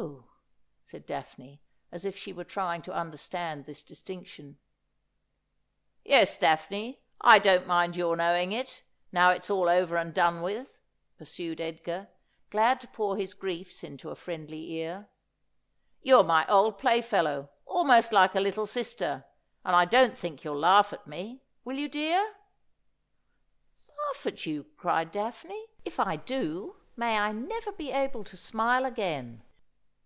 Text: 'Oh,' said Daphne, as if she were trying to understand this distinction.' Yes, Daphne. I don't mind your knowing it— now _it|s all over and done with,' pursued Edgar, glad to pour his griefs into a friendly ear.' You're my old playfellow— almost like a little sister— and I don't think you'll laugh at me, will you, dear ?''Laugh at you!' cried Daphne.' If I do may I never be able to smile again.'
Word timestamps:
'Oh,' 0.02 0.26
said 0.82 1.04
Daphne, 1.04 1.60
as 1.92 2.06
if 2.06 2.16
she 2.16 2.32
were 2.32 2.42
trying 2.44 2.80
to 2.82 2.92
understand 2.94 3.66
this 3.66 3.82
distinction.' 3.82 4.58
Yes, 6.04 6.38
Daphne. 6.38 7.02
I 7.20 7.38
don't 7.38 7.66
mind 7.66 7.94
your 7.96 8.16
knowing 8.16 8.50
it— 8.52 8.82
now 9.12 9.30
_it|s 9.32 9.50
all 9.50 9.68
over 9.68 9.96
and 9.98 10.14
done 10.14 10.40
with,' 10.42 10.80
pursued 11.18 11.60
Edgar, 11.60 12.08
glad 12.48 12.80
to 12.80 12.88
pour 12.88 13.18
his 13.18 13.34
griefs 13.34 13.84
into 13.84 14.08
a 14.08 14.14
friendly 14.16 14.72
ear.' 14.72 15.10
You're 16.02 16.24
my 16.24 16.46
old 16.50 16.78
playfellow— 16.78 17.50
almost 17.66 18.10
like 18.10 18.34
a 18.34 18.40
little 18.40 18.66
sister— 18.66 19.26
and 19.66 19.76
I 19.76 19.84
don't 19.84 20.16
think 20.16 20.42
you'll 20.44 20.58
laugh 20.58 20.94
at 20.94 21.06
me, 21.06 21.42
will 21.62 21.76
you, 21.76 21.88
dear 21.88 22.36
?''Laugh 24.08 24.26
at 24.26 24.46
you!' 24.46 24.64
cried 24.78 25.12
Daphne.' 25.12 25.66
If 25.84 26.00
I 26.00 26.16
do 26.16 26.76
may 26.96 27.18
I 27.18 27.32
never 27.32 27.70
be 27.70 27.92
able 27.92 28.24
to 28.24 28.36
smile 28.36 28.86
again.' 28.86 29.42